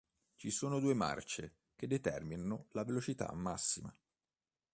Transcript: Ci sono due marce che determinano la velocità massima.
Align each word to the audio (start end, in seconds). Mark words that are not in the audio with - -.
Ci 0.33 0.49
sono 0.49 0.79
due 0.79 0.95
marce 0.95 1.57
che 1.75 1.85
determinano 1.85 2.65
la 2.71 2.83
velocità 2.83 3.31
massima. 3.33 3.95